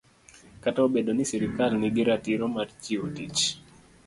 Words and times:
Kata 0.63 0.79
obedo 0.87 1.11
ni 1.13 1.23
sirkal 1.31 1.71
nigi 1.77 2.03
ratiro 2.09 2.45
mar 2.55 2.67
chiwo 2.81 3.05
mich 3.15 3.41